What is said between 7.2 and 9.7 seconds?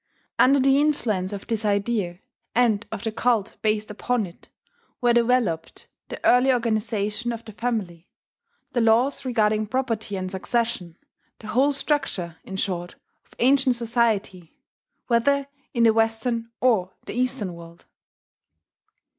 of the family, the laws regarding